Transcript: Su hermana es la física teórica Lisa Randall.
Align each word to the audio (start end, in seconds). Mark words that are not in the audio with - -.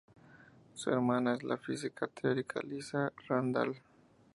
Su 0.73 0.89
hermana 0.89 1.35
es 1.35 1.43
la 1.43 1.57
física 1.57 2.07
teórica 2.07 2.59
Lisa 2.63 3.13
Randall. 3.27 3.79